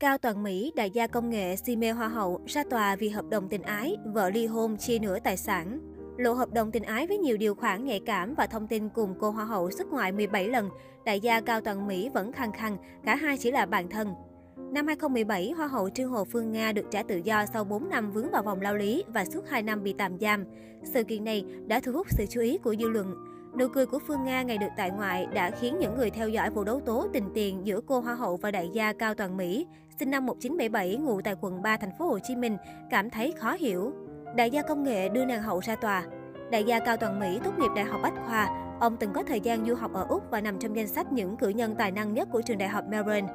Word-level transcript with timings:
Cao 0.00 0.18
Toàn 0.18 0.42
Mỹ, 0.42 0.72
đại 0.76 0.90
gia 0.90 1.06
công 1.06 1.30
nghệ 1.30 1.56
si 1.56 1.76
mê 1.76 1.90
hoa 1.90 2.08
hậu, 2.08 2.40
ra 2.46 2.64
tòa 2.70 2.96
vì 2.96 3.08
hợp 3.08 3.24
đồng 3.30 3.48
tình 3.48 3.62
ái, 3.62 3.96
vợ 4.14 4.30
ly 4.30 4.46
hôn 4.46 4.76
chia 4.76 4.98
nửa 4.98 5.18
tài 5.18 5.36
sản. 5.36 5.80
Lộ 6.16 6.32
hợp 6.32 6.52
đồng 6.52 6.72
tình 6.72 6.82
ái 6.82 7.06
với 7.06 7.18
nhiều 7.18 7.36
điều 7.36 7.54
khoản 7.54 7.84
nhạy 7.84 8.00
cảm 8.06 8.34
và 8.34 8.46
thông 8.46 8.68
tin 8.68 8.88
cùng 8.88 9.14
cô 9.20 9.30
hoa 9.30 9.44
hậu 9.44 9.70
xuất 9.70 9.86
ngoại 9.88 10.12
17 10.12 10.48
lần, 10.48 10.70
đại 11.04 11.20
gia 11.20 11.40
Cao 11.40 11.60
Toàn 11.60 11.86
Mỹ 11.86 12.10
vẫn 12.14 12.32
khăng 12.32 12.52
khăng, 12.52 12.76
cả 13.04 13.16
hai 13.16 13.38
chỉ 13.38 13.50
là 13.50 13.66
bạn 13.66 13.88
thân. 13.88 14.14
Năm 14.56 14.86
2017, 14.86 15.50
Hoa 15.50 15.66
hậu 15.66 15.90
Trương 15.90 16.10
Hồ 16.10 16.24
Phương 16.24 16.52
Nga 16.52 16.72
được 16.72 16.86
trả 16.90 17.02
tự 17.02 17.16
do 17.24 17.46
sau 17.52 17.64
4 17.64 17.88
năm 17.88 18.10
vướng 18.10 18.30
vào 18.30 18.42
vòng 18.42 18.60
lao 18.60 18.74
lý 18.74 19.04
và 19.08 19.24
suốt 19.24 19.48
2 19.48 19.62
năm 19.62 19.82
bị 19.82 19.94
tạm 19.98 20.18
giam. 20.18 20.44
Sự 20.82 21.04
kiện 21.04 21.24
này 21.24 21.44
đã 21.66 21.80
thu 21.80 21.92
hút 21.92 22.06
sự 22.10 22.24
chú 22.30 22.40
ý 22.40 22.58
của 22.58 22.74
dư 22.80 22.88
luận. 22.88 23.35
Nụ 23.58 23.68
cười 23.68 23.86
của 23.86 23.98
Phương 23.98 24.24
Nga 24.24 24.42
ngày 24.42 24.58
được 24.58 24.66
tại 24.76 24.90
ngoại 24.90 25.26
đã 25.34 25.50
khiến 25.50 25.76
những 25.78 25.96
người 25.96 26.10
theo 26.10 26.28
dõi 26.28 26.50
vụ 26.50 26.64
đấu 26.64 26.80
tố 26.80 27.06
tình 27.12 27.28
tiền 27.34 27.66
giữa 27.66 27.80
cô 27.86 28.00
Hoa 28.00 28.14
hậu 28.14 28.36
và 28.36 28.50
đại 28.50 28.70
gia 28.72 28.92
Cao 28.92 29.14
Toàn 29.14 29.36
Mỹ, 29.36 29.66
sinh 29.98 30.10
năm 30.10 30.26
1977, 30.26 30.96
ngụ 30.96 31.20
tại 31.20 31.34
quận 31.40 31.62
3 31.62 31.76
thành 31.76 31.90
phố 31.98 32.06
Hồ 32.06 32.18
Chí 32.18 32.36
Minh, 32.36 32.56
cảm 32.90 33.10
thấy 33.10 33.32
khó 33.32 33.52
hiểu. 33.52 33.92
Đại 34.36 34.50
gia 34.50 34.62
công 34.62 34.82
nghệ 34.82 35.08
đưa 35.08 35.24
nàng 35.24 35.42
hậu 35.42 35.60
ra 35.60 35.76
tòa. 35.76 36.04
Đại 36.50 36.64
gia 36.64 36.78
Cao 36.78 36.96
Toàn 36.96 37.20
Mỹ 37.20 37.40
tốt 37.44 37.58
nghiệp 37.58 37.70
Đại 37.76 37.84
học 37.84 38.00
Bách 38.02 38.14
Khoa. 38.26 38.48
Ông 38.80 38.96
từng 38.96 39.12
có 39.12 39.22
thời 39.22 39.40
gian 39.40 39.66
du 39.66 39.74
học 39.74 39.92
ở 39.94 40.06
Úc 40.08 40.22
và 40.30 40.40
nằm 40.40 40.58
trong 40.58 40.76
danh 40.76 40.88
sách 40.88 41.12
những 41.12 41.36
cử 41.36 41.48
nhân 41.48 41.74
tài 41.78 41.90
năng 41.90 42.14
nhất 42.14 42.28
của 42.32 42.42
trường 42.42 42.58
đại 42.58 42.68
học 42.68 42.84
Melbourne. 42.88 43.28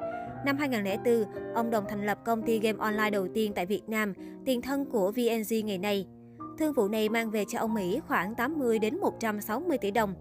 Năm 0.44 0.58
2004, 0.58 1.24
ông 1.54 1.70
đồng 1.70 1.84
thành 1.88 2.06
lập 2.06 2.18
công 2.24 2.42
ty 2.42 2.58
game 2.58 2.78
online 2.78 3.10
đầu 3.10 3.28
tiên 3.34 3.52
tại 3.54 3.66
Việt 3.66 3.88
Nam, 3.88 4.12
tiền 4.44 4.62
thân 4.62 4.84
của 4.84 5.12
VNG 5.12 5.66
ngày 5.66 5.78
nay. 5.78 6.06
Thương 6.58 6.72
vụ 6.72 6.88
này 6.88 7.08
mang 7.08 7.30
về 7.30 7.44
cho 7.48 7.58
ông 7.58 7.74
Mỹ 7.74 8.00
khoảng 8.08 8.34
80 8.34 8.78
đến 8.78 8.98
160 9.00 9.78
tỷ 9.78 9.90
đồng. 9.90 10.14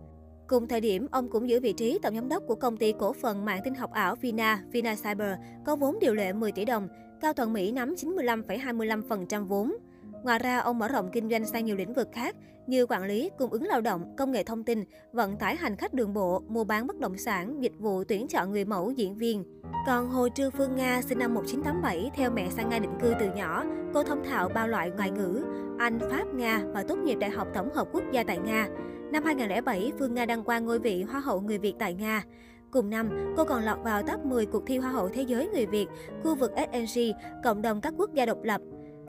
Cùng 0.48 0.68
thời 0.68 0.82
điểm, 0.82 1.08
ông 1.12 1.30
cũng 1.30 1.50
giữ 1.50 1.60
vị 1.60 1.74
trí 1.74 2.00
tổng 2.02 2.16
giám 2.16 2.30
đốc 2.30 2.44
của 2.48 2.56
công 2.56 2.78
ty 2.78 2.94
cổ 3.00 3.14
phần 3.14 3.46
mạng 3.46 3.62
tin 3.64 3.76
học 3.76 3.92
ảo 3.92 4.16
Vina, 4.16 4.64
Vina 4.72 4.96
Cyber, 4.96 5.34
có 5.66 5.76
vốn 5.76 6.00
điều 6.00 6.14
lệ 6.14 6.34
10 6.34 6.52
tỷ 6.52 6.66
đồng. 6.66 6.88
Cao 7.22 7.34
Thuận 7.34 7.54
Mỹ 7.54 7.72
nắm 7.72 7.94
95,25% 7.94 9.46
vốn. 9.46 9.74
Ngoài 10.24 10.40
ra, 10.40 10.60
ông 10.60 10.80
mở 10.80 10.88
rộng 10.88 11.10
kinh 11.12 11.30
doanh 11.30 11.46
sang 11.46 11.66
nhiều 11.66 11.76
lĩnh 11.76 11.94
vực 11.94 12.08
khác 12.14 12.36
như 12.68 12.86
quản 12.86 13.04
lý, 13.04 13.30
cung 13.38 13.52
ứng 13.52 13.64
lao 13.64 13.82
động, 13.82 14.16
công 14.18 14.32
nghệ 14.32 14.44
thông 14.44 14.64
tin, 14.64 14.84
vận 15.14 15.38
tải 15.38 15.56
hành 15.56 15.76
khách 15.76 15.94
đường 15.94 16.14
bộ, 16.14 16.44
mua 16.48 16.64
bán 16.64 16.88
bất 16.88 17.00
động 17.00 17.18
sản, 17.18 17.64
dịch 17.64 17.80
vụ 17.80 18.04
tuyển 18.04 18.28
chọn 18.28 18.52
người 18.52 18.66
mẫu, 18.66 18.92
diễn 18.92 19.16
viên. 19.16 19.44
Còn 19.88 20.10
Hồ 20.10 20.28
Trư 20.36 20.50
Phương 20.50 20.76
Nga 20.76 21.02
sinh 21.02 21.20
năm 21.20 21.34
1987 21.34 22.12
theo 22.16 22.32
mẹ 22.32 22.50
sang 22.50 22.70
Nga 22.70 22.80
định 22.80 22.98
cư 23.02 23.14
từ 23.20 23.30
nhỏ, 23.36 23.64
cô 23.94 24.04
thông 24.04 24.24
thạo 24.24 24.50
bao 24.50 24.68
loại 24.68 24.92
ngoại 24.92 25.12
ngữ, 25.12 25.44
Anh, 25.80 26.00
Pháp, 26.00 26.34
Nga 26.34 26.62
và 26.74 26.84
tốt 26.84 26.98
nghiệp 26.98 27.16
Đại 27.16 27.30
học 27.30 27.48
Tổng 27.54 27.74
hợp 27.74 27.88
Quốc 27.92 28.04
gia 28.12 28.24
tại 28.24 28.38
Nga. 28.38 28.68
Năm 29.12 29.24
2007, 29.24 29.92
Phương 30.00 30.14
Nga 30.14 30.26
đăng 30.26 30.44
quang 30.44 30.66
ngôi 30.66 30.80
vị 30.80 31.04
Hoa 31.04 31.20
hậu 31.20 31.42
người 31.42 31.58
Việt 31.58 31.74
tại 31.80 31.94
Nga. 31.94 32.24
Cùng 32.72 32.90
năm, 32.90 33.34
cô 33.38 33.44
còn 33.44 33.64
lọt 33.64 33.78
vào 33.84 34.02
top 34.04 34.26
10 34.26 34.46
cuộc 34.46 34.64
thi 34.68 34.78
Hoa 34.78 34.92
hậu 34.92 35.10
Thế 35.10 35.22
giới 35.22 35.48
người 35.48 35.66
Việt, 35.66 35.88
khu 36.24 36.36
vực 36.36 36.52
SNG, 36.72 37.02
cộng 37.44 37.62
đồng 37.62 37.82
các 37.82 37.94
quốc 37.98 38.14
gia 38.14 38.26
độc 38.26 38.44
lập. 38.44 38.62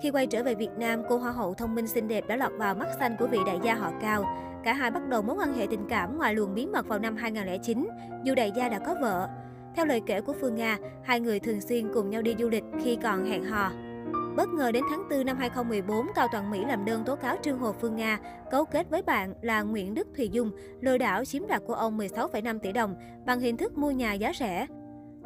Khi 0.03 0.11
quay 0.11 0.27
trở 0.27 0.43
về 0.43 0.55
Việt 0.55 0.71
Nam, 0.79 1.03
cô 1.09 1.19
Hoa 1.19 1.33
hậu 1.33 1.55
thông 1.55 1.75
minh 1.75 1.87
xinh 1.87 2.09
đẹp 2.09 2.25
đã 2.29 2.37
lọt 2.37 2.53
vào 2.59 2.75
mắt 2.75 2.89
xanh 2.99 3.17
của 3.19 3.27
vị 3.27 3.39
đại 3.47 3.59
gia 3.63 3.75
họ 3.75 3.93
Cao. 4.01 4.25
Cả 4.65 4.73
hai 4.73 4.91
bắt 4.91 5.09
đầu 5.09 5.23
mối 5.23 5.37
quan 5.37 5.55
hệ 5.55 5.67
tình 5.71 5.87
cảm 5.89 6.19
ngoài 6.19 6.35
luồng 6.35 6.55
bí 6.55 6.67
mật 6.67 6.87
vào 6.87 6.99
năm 6.99 7.17
2009, 7.17 7.89
dù 8.25 8.35
đại 8.35 8.53
gia 8.57 8.69
đã 8.69 8.79
có 8.79 8.95
vợ. 9.01 9.29
Theo 9.77 9.87
lời 9.87 10.03
kể 10.07 10.21
của 10.21 10.33
Phương 10.41 10.55
Nga, 10.55 10.79
hai 11.03 11.21
người 11.21 11.41
thường 11.41 11.61
xuyên 11.61 11.93
cùng 11.95 12.11
nhau 12.11 12.23
đi 12.23 12.35
du 12.39 12.49
lịch 12.49 12.65
khi 12.85 12.99
còn 13.03 13.25
hẹn 13.25 13.45
hò. 13.45 13.73
Bất 14.37 14.49
ngờ 14.49 14.73
đến 14.73 14.85
tháng 14.91 15.03
4 15.11 15.27
năm 15.27 15.37
2014, 15.37 16.07
Cao 16.15 16.29
Toàn 16.33 16.51
Mỹ 16.51 16.65
làm 16.65 16.85
đơn 16.85 17.05
tố 17.05 17.17
cáo 17.17 17.37
Trương 17.43 17.59
Hồ 17.59 17.73
Phương 17.73 17.97
Nga 17.97 18.19
cấu 18.51 18.65
kết 18.65 18.91
với 18.91 19.03
bạn 19.03 19.35
là 19.43 19.63
Nguyễn 19.63 19.95
Đức 19.95 20.09
Thùy 20.17 20.29
Dung 20.29 20.51
lừa 20.81 20.99
đảo 20.99 21.25
chiếm 21.25 21.47
đoạt 21.47 21.63
của 21.67 21.75
ông 21.75 21.99
16,5 21.99 22.59
tỷ 22.59 22.73
đồng 22.73 22.95
bằng 23.27 23.41
hình 23.41 23.57
thức 23.57 23.79
mua 23.79 23.91
nhà 23.91 24.13
giá 24.13 24.33
rẻ. 24.39 24.67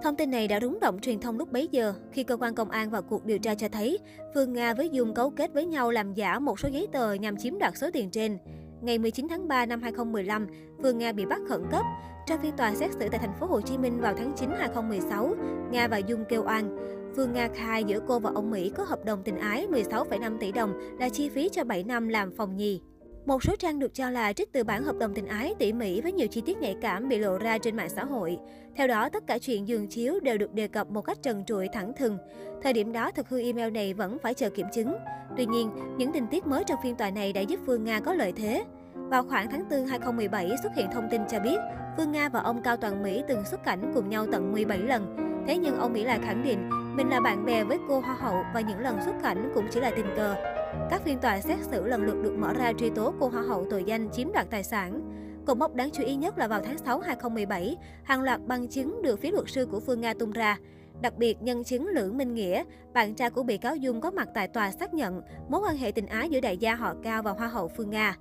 Thông 0.03 0.17
tin 0.17 0.31
này 0.31 0.49
đã 0.49 0.61
rúng 0.61 0.81
động 0.81 0.99
truyền 1.01 1.21
thông 1.21 1.39
lúc 1.39 1.53
bấy 1.53 1.69
giờ 1.71 1.95
khi 2.13 2.25
cơ 2.25 2.37
quan 2.37 2.55
công 2.55 2.71
an 2.71 2.91
vào 2.91 3.03
cuộc 3.03 3.25
điều 3.25 3.39
tra 3.39 3.55
cho 3.55 3.69
thấy 3.69 3.99
Phương 4.35 4.53
Nga 4.53 4.75
với 4.75 4.89
Dung 4.91 5.15
cấu 5.15 5.31
kết 5.31 5.53
với 5.55 5.67
nhau 5.67 5.91
làm 5.91 6.15
giả 6.15 6.39
một 6.39 6.61
số 6.61 6.69
giấy 6.69 6.87
tờ 6.93 7.13
nhằm 7.13 7.37
chiếm 7.37 7.59
đoạt 7.59 7.77
số 7.77 7.91
tiền 7.93 8.11
trên. 8.11 8.39
Ngày 8.81 8.99
19 8.99 9.29
tháng 9.29 9.49
3 9.49 9.67
năm 9.67 9.83
2015, 9.83 10.47
Phương 10.83 10.99
Nga 10.99 11.13
bị 11.13 11.27
bắt 11.27 11.41
khẩn 11.49 11.63
cấp. 11.71 11.83
Trong 12.27 12.41
phiên 12.43 12.57
tòa 12.57 12.75
xét 12.75 12.91
xử 12.93 13.09
tại 13.11 13.19
thành 13.19 13.35
phố 13.41 13.47
Hồ 13.47 13.61
Chí 13.61 13.79
Minh 13.79 14.01
vào 14.01 14.15
tháng 14.17 14.33
9 14.37 14.51
2016, 14.59 15.35
Nga 15.71 15.89
và 15.89 15.99
Dung 15.99 16.25
kêu 16.29 16.45
oan. 16.47 16.77
Phương 17.17 17.33
Nga 17.33 17.49
khai 17.55 17.85
giữa 17.85 18.01
cô 18.09 18.19
và 18.19 18.31
ông 18.35 18.51
Mỹ 18.51 18.73
có 18.77 18.85
hợp 18.85 19.05
đồng 19.05 19.23
tình 19.23 19.39
ái 19.39 19.67
16,5 19.71 20.39
tỷ 20.39 20.53
đồng 20.53 20.99
là 21.01 21.09
chi 21.09 21.29
phí 21.29 21.49
cho 21.49 21.65
7 21.65 21.85
năm 21.85 22.09
làm 22.09 22.37
phòng 22.37 22.57
nhì. 22.57 22.81
Một 23.27 23.43
số 23.43 23.57
trang 23.57 23.79
được 23.79 23.95
cho 23.95 24.11
là 24.11 24.33
trích 24.33 24.53
từ 24.53 24.65
bản 24.65 24.85
hợp 24.85 24.97
đồng 24.99 25.15
tình 25.15 25.27
ái 25.27 25.55
tỉ 25.59 25.73
mỉ 25.73 26.01
với 26.01 26.13
nhiều 26.13 26.29
chi 26.29 26.43
tiết 26.47 26.59
nhạy 26.59 26.77
cảm 26.81 27.09
bị 27.09 27.19
lộ 27.19 27.39
ra 27.39 27.59
trên 27.59 27.77
mạng 27.77 27.89
xã 27.89 28.05
hội. 28.05 28.39
Theo 28.77 28.87
đó, 28.87 29.09
tất 29.09 29.27
cả 29.27 29.39
chuyện 29.39 29.69
giường 29.69 29.89
chiếu 29.89 30.21
đều 30.21 30.39
được 30.39 30.55
đề 30.55 30.69
cập 30.69 30.91
một 30.91 31.03
cách 31.03 31.19
trần 31.23 31.45
trụi 31.45 31.69
thẳng 31.73 31.93
thừng. 31.99 32.19
Thời 32.63 32.73
điểm 32.73 32.93
đó, 32.93 33.11
thực 33.11 33.29
hư 33.29 33.43
email 33.43 33.71
này 33.71 33.95
vẫn 33.95 34.19
phải 34.23 34.35
chờ 34.35 34.51
kiểm 34.51 34.67
chứng. 34.75 34.97
Tuy 35.37 35.47
nhiên, 35.47 35.71
những 35.99 36.13
tình 36.13 36.27
tiết 36.27 36.47
mới 36.47 36.65
trong 36.65 36.79
phiên 36.83 36.97
tòa 36.97 37.11
này 37.11 37.33
đã 37.33 37.41
giúp 37.41 37.61
Phương 37.67 37.85
Nga 37.85 38.01
có 38.01 38.15
lợi 38.15 38.33
thế. 38.37 38.65
Vào 38.95 39.23
khoảng 39.23 39.51
tháng 39.51 39.69
4 39.71 39.87
2017 39.87 40.51
xuất 40.63 40.75
hiện 40.77 40.91
thông 40.93 41.09
tin 41.11 41.21
cho 41.31 41.41
biết 41.41 41.57
Phương 41.97 42.13
Nga 42.13 42.29
và 42.29 42.41
ông 42.41 42.63
Cao 42.63 42.77
Toàn 42.77 43.03
Mỹ 43.03 43.23
từng 43.29 43.45
xuất 43.45 43.65
cảnh 43.65 43.93
cùng 43.95 44.09
nhau 44.09 44.27
tận 44.33 44.53
17 44.53 44.79
lần. 44.79 45.17
Thế 45.47 45.59
nhưng 45.59 45.79
ông 45.79 45.93
Mỹ 45.93 46.05
lại 46.05 46.19
khẳng 46.23 46.45
định 46.45 46.71
mình 46.97 47.09
là 47.09 47.21
bạn 47.21 47.45
bè 47.45 47.65
với 47.65 47.79
cô 47.89 48.01
Hoa 48.01 48.15
hậu 48.15 48.45
và 48.55 48.61
những 48.61 48.81
lần 48.81 48.99
xuất 49.05 49.15
cảnh 49.23 49.53
cũng 49.55 49.67
chỉ 49.71 49.81
là 49.81 49.91
tình 49.97 50.07
cờ. 50.17 50.56
Các 50.91 51.03
phiên 51.05 51.19
tòa 51.19 51.41
xét 51.41 51.59
xử 51.71 51.87
lần 51.87 52.03
lượt 52.03 52.23
được 52.23 52.37
mở 52.39 52.53
ra 52.53 52.73
truy 52.79 52.91
tố 52.91 53.15
cô 53.21 53.29
Hoa 53.29 53.43
hậu 53.43 53.67
tội 53.71 53.85
danh 53.85 54.09
chiếm 54.13 54.33
đoạt 54.33 54.51
tài 54.51 54.65
sản. 54.65 55.01
Cột 55.47 55.59
mốc 55.59 55.75
đáng 55.75 55.91
chú 55.93 56.03
ý 56.05 56.15
nhất 56.17 56.39
là 56.39 56.49
vào 56.49 56.61
tháng 56.65 56.79
6 56.79 57.01
2017, 57.01 57.77
hàng 58.03 58.23
loạt 58.23 58.41
bằng 58.47 58.69
chứng 58.69 59.03
được 59.03 59.21
phía 59.21 59.31
luật 59.31 59.49
sư 59.49 59.67
của 59.67 59.81
Phương 59.81 60.01
Nga 60.01 60.15
tung 60.15 60.31
ra. 60.31 60.59
Đặc 61.03 61.19
biệt, 61.19 61.43
nhân 61.43 61.65
chứng 61.65 61.89
Lữ 61.89 62.13
Minh 62.13 62.35
Nghĩa, 62.35 62.65
bạn 62.95 63.15
trai 63.15 63.31
của 63.31 63.43
bị 63.43 63.57
cáo 63.57 63.77
Dung 63.77 64.01
có 64.01 64.11
mặt 64.11 64.29
tại 64.35 64.49
tòa 64.49 64.71
xác 64.71 64.95
nhận 64.95 65.23
mối 65.49 65.61
quan 65.61 65.77
hệ 65.77 65.93
tình 65.93 66.07
ái 66.07 66.29
giữa 66.29 66.41
đại 66.41 66.57
gia 66.57 66.75
họ 66.75 66.95
Cao 67.03 67.23
và 67.23 67.31
Hoa 67.31 67.49
hậu 67.49 67.69
Phương 67.69 67.91
Nga. 67.91 68.17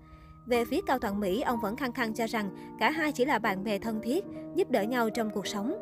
Về 0.48 0.66
phía 0.66 0.80
Cao 0.88 1.00
Toàn 1.00 1.20
Mỹ, 1.20 1.42
ông 1.42 1.60
vẫn 1.62 1.76
khăng 1.76 1.94
khăng 1.94 2.14
cho 2.14 2.28
rằng 2.28 2.50
cả 2.80 2.90
hai 2.92 3.12
chỉ 3.12 3.26
là 3.26 3.40
bạn 3.40 3.64
bè 3.64 3.80
thân 3.80 4.02
thiết, 4.02 4.26
giúp 4.56 4.72
đỡ 4.72 4.82
nhau 4.82 5.10
trong 5.10 5.30
cuộc 5.30 5.48
sống. 5.48 5.74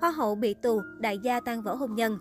Hoa 0.00 0.10
hậu 0.10 0.34
bị 0.34 0.54
tù, 0.54 0.80
đại 0.98 1.18
gia 1.18 1.40
tan 1.40 1.62
vỡ 1.62 1.74
hôn 1.74 1.94
nhân. 1.94 2.18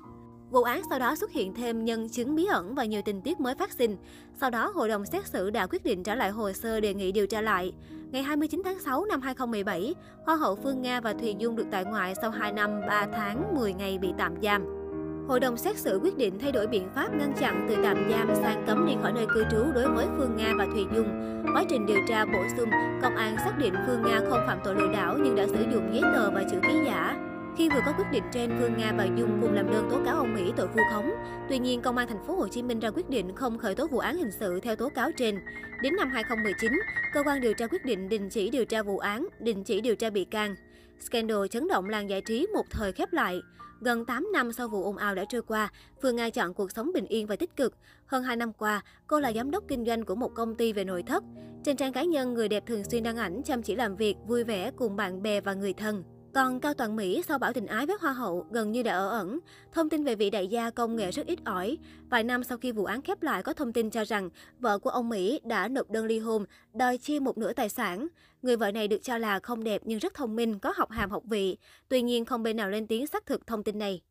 Vụ 0.55 0.63
án 0.63 0.81
sau 0.89 0.99
đó 0.99 1.15
xuất 1.15 1.31
hiện 1.31 1.53
thêm 1.53 1.85
nhân 1.85 2.09
chứng 2.09 2.35
bí 2.35 2.45
ẩn 2.45 2.75
và 2.75 2.85
nhiều 2.85 3.01
tình 3.05 3.21
tiết 3.21 3.39
mới 3.39 3.55
phát 3.55 3.71
sinh. 3.71 3.97
Sau 4.41 4.49
đó, 4.49 4.71
hội 4.75 4.89
đồng 4.89 5.05
xét 5.05 5.27
xử 5.27 5.49
đã 5.49 5.67
quyết 5.67 5.83
định 5.83 6.03
trả 6.03 6.15
lại 6.15 6.29
hồ 6.29 6.51
sơ 6.51 6.79
đề 6.79 6.93
nghị 6.93 7.11
điều 7.11 7.27
tra 7.27 7.41
lại. 7.41 7.73
Ngày 8.11 8.23
29 8.23 8.61
tháng 8.65 8.79
6 8.79 9.05
năm 9.05 9.21
2017, 9.21 9.95
Hoa 10.25 10.35
hậu 10.35 10.55
Phương 10.55 10.81
Nga 10.81 11.01
và 11.01 11.13
Thùy 11.13 11.35
Dung 11.39 11.55
được 11.55 11.65
tại 11.71 11.85
ngoại 11.85 12.13
sau 12.21 12.31
2 12.31 12.51
năm 12.51 12.81
3 12.87 13.07
tháng 13.13 13.55
10 13.55 13.73
ngày 13.73 13.97
bị 13.97 14.09
tạm 14.17 14.33
giam. 14.43 14.65
Hội 15.27 15.39
đồng 15.39 15.57
xét 15.57 15.77
xử 15.77 15.99
quyết 16.03 16.17
định 16.17 16.39
thay 16.39 16.51
đổi 16.51 16.67
biện 16.67 16.89
pháp 16.95 17.09
ngăn 17.13 17.33
chặn 17.39 17.65
từ 17.69 17.75
tạm 17.83 18.09
giam 18.11 18.35
sang 18.35 18.63
cấm 18.67 18.87
đi 18.87 18.93
khỏi 19.01 19.13
nơi 19.13 19.25
cư 19.33 19.43
trú 19.51 19.71
đối 19.73 19.91
với 19.91 20.05
Phương 20.17 20.35
Nga 20.35 20.53
và 20.57 20.65
Thùy 20.65 20.85
Dung. 20.95 21.07
Quá 21.53 21.63
trình 21.69 21.85
điều 21.85 21.99
tra 22.07 22.25
bổ 22.25 22.39
sung, 22.57 22.69
công 23.01 23.15
an 23.15 23.35
xác 23.37 23.57
định 23.57 23.73
Phương 23.87 24.01
Nga 24.01 24.19
không 24.29 24.43
phạm 24.47 24.59
tội 24.63 24.75
lừa 24.75 24.93
đảo 24.93 25.17
nhưng 25.23 25.35
đã 25.35 25.47
sử 25.47 25.65
dụng 25.73 25.89
giấy 25.93 26.01
tờ 26.13 26.31
và 26.31 26.43
chữ 26.51 26.57
ký 26.63 26.73
giả. 26.85 27.24
Khi 27.57 27.69
vừa 27.69 27.81
có 27.85 27.93
quyết 27.97 28.05
định 28.11 28.23
trên, 28.31 28.57
Phương 28.59 28.77
Nga 28.77 28.93
và 28.97 29.05
Dung 29.05 29.39
cùng 29.41 29.53
làm 29.53 29.71
đơn 29.71 29.87
tố 29.89 29.99
cáo 30.05 30.15
ông 30.15 30.33
Mỹ 30.35 30.51
tội 30.55 30.67
vu 30.67 30.81
khống. 30.91 31.11
Tuy 31.49 31.59
nhiên, 31.59 31.81
công 31.81 31.97
an 31.97 32.07
thành 32.07 32.27
phố 32.27 32.35
Hồ 32.35 32.47
Chí 32.47 32.63
Minh 32.63 32.79
ra 32.79 32.89
quyết 32.91 33.09
định 33.09 33.35
không 33.35 33.57
khởi 33.57 33.75
tố 33.75 33.87
vụ 33.87 33.97
án 33.97 34.17
hình 34.17 34.31
sự 34.31 34.59
theo 34.59 34.75
tố 34.75 34.89
cáo 34.89 35.11
trên. 35.11 35.39
Đến 35.81 35.95
năm 35.95 36.09
2019, 36.09 36.71
cơ 37.13 37.23
quan 37.23 37.41
điều 37.41 37.53
tra 37.53 37.67
quyết 37.67 37.85
định 37.85 38.09
đình 38.09 38.29
chỉ 38.29 38.49
điều 38.49 38.65
tra 38.65 38.83
vụ 38.83 38.97
án, 38.97 39.27
đình 39.39 39.63
chỉ 39.63 39.81
điều 39.81 39.95
tra 39.95 40.09
bị 40.09 40.25
can. 40.25 40.55
Scandal 40.99 41.47
chấn 41.51 41.67
động 41.67 41.89
làng 41.89 42.09
giải 42.09 42.21
trí 42.21 42.47
một 42.53 42.65
thời 42.69 42.91
khép 42.91 43.13
lại. 43.13 43.41
Gần 43.81 44.05
8 44.05 44.27
năm 44.33 44.53
sau 44.53 44.67
vụ 44.67 44.83
ồn 44.83 44.97
ào 44.97 45.15
đã 45.15 45.25
trôi 45.29 45.41
qua, 45.41 45.71
Phương 46.01 46.15
Nga 46.15 46.29
chọn 46.29 46.53
cuộc 46.53 46.71
sống 46.71 46.91
bình 46.93 47.05
yên 47.05 47.27
và 47.27 47.35
tích 47.35 47.55
cực. 47.55 47.77
Hơn 48.05 48.23
2 48.23 48.35
năm 48.35 48.53
qua, 48.53 48.81
cô 49.07 49.19
là 49.19 49.33
giám 49.33 49.51
đốc 49.51 49.63
kinh 49.67 49.85
doanh 49.85 50.05
của 50.05 50.15
một 50.15 50.31
công 50.35 50.55
ty 50.55 50.73
về 50.73 50.83
nội 50.83 51.03
thất. 51.03 51.23
Trên 51.63 51.77
trang 51.77 51.93
cá 51.93 52.03
nhân, 52.03 52.33
người 52.33 52.49
đẹp 52.49 52.63
thường 52.65 52.83
xuyên 52.91 53.03
đăng 53.03 53.17
ảnh 53.17 53.41
chăm 53.45 53.61
chỉ 53.61 53.75
làm 53.75 53.95
việc, 53.95 54.15
vui 54.27 54.43
vẻ 54.43 54.71
cùng 54.75 54.95
bạn 54.95 55.23
bè 55.23 55.41
và 55.41 55.53
người 55.53 55.73
thân. 55.73 56.03
Còn 56.35 56.59
Cao 56.59 56.73
Toàn 56.73 56.95
Mỹ 56.95 57.21
sau 57.27 57.39
bảo 57.39 57.53
tình 57.53 57.67
ái 57.67 57.85
với 57.85 57.95
Hoa 57.99 58.13
hậu 58.13 58.45
gần 58.51 58.71
như 58.71 58.83
đã 58.83 58.93
ở 58.93 59.09
ẩn. 59.09 59.39
Thông 59.71 59.89
tin 59.89 60.03
về 60.03 60.15
vị 60.15 60.29
đại 60.29 60.47
gia 60.47 60.69
công 60.69 60.95
nghệ 60.95 61.11
rất 61.11 61.27
ít 61.27 61.39
ỏi. 61.45 61.77
Vài 62.09 62.23
năm 62.23 62.43
sau 62.43 62.57
khi 62.57 62.71
vụ 62.71 62.85
án 62.85 63.01
khép 63.01 63.23
lại 63.23 63.43
có 63.43 63.53
thông 63.53 63.73
tin 63.73 63.89
cho 63.89 64.03
rằng 64.03 64.29
vợ 64.59 64.79
của 64.79 64.89
ông 64.89 65.09
Mỹ 65.09 65.39
đã 65.43 65.67
nộp 65.67 65.89
đơn 65.89 66.05
ly 66.05 66.19
hôn, 66.19 66.45
đòi 66.73 66.97
chia 66.97 67.19
một 67.19 67.37
nửa 67.37 67.53
tài 67.53 67.69
sản. 67.69 68.07
Người 68.41 68.57
vợ 68.57 68.71
này 68.71 68.87
được 68.87 69.03
cho 69.03 69.17
là 69.17 69.39
không 69.39 69.63
đẹp 69.63 69.81
nhưng 69.85 69.99
rất 69.99 70.13
thông 70.13 70.35
minh, 70.35 70.59
có 70.59 70.73
học 70.75 70.91
hàm 70.91 71.11
học 71.11 71.23
vị. 71.25 71.57
Tuy 71.89 72.01
nhiên 72.01 72.25
không 72.25 72.43
bên 72.43 72.57
nào 72.57 72.69
lên 72.69 72.87
tiếng 72.87 73.07
xác 73.07 73.25
thực 73.25 73.47
thông 73.47 73.63
tin 73.63 73.79
này. 73.79 74.01